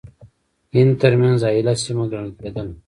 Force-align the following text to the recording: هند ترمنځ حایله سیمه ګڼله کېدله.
هند 0.75 0.91
ترمنځ 1.01 1.39
حایله 1.47 1.73
سیمه 1.83 2.05
ګڼله 2.11 2.31
کېدله. 2.39 2.73